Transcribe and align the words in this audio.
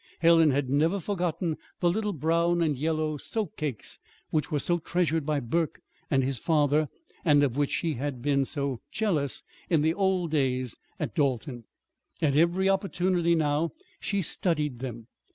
Helen 0.21 0.49
had 0.49 0.67
never 0.67 0.99
forgotten 0.99 1.57
the 1.79 1.91
little 1.91 2.11
brown 2.13 2.63
and 2.63 2.75
yellow 2.75 3.17
"soap 3.17 3.55
cakes" 3.55 3.99
which 4.31 4.49
were 4.49 4.57
so 4.57 4.79
treasured 4.79 5.27
by 5.27 5.39
Burke 5.39 5.79
and 6.09 6.23
his 6.23 6.39
father, 6.39 6.89
and 7.23 7.43
of 7.43 7.55
which 7.55 7.69
she 7.69 7.93
had 7.93 8.19
been 8.19 8.43
so 8.43 8.81
jealous 8.91 9.43
in 9.69 9.83
the 9.83 9.93
old 9.93 10.31
days 10.31 10.75
at 10.99 11.13
Dalton. 11.13 11.65
At 12.19 12.35
every 12.35 12.67
opportunity 12.67 13.35
now 13.35 13.73
she 13.99 14.23
studied 14.23 14.79
them. 14.79 15.05